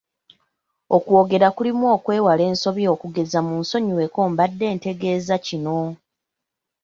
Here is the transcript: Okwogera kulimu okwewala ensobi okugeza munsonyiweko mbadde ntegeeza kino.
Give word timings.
Okwogera 0.95 1.47
kulimu 1.55 1.85
okwewala 1.95 2.43
ensobi 2.51 2.83
okugeza 2.93 3.39
munsonyiweko 3.47 4.19
mbadde 4.31 4.67
ntegeeza 4.75 5.35
kino. 5.45 5.77